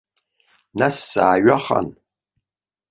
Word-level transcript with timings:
Нас 0.79 0.95
сааҩахан. 1.09 1.87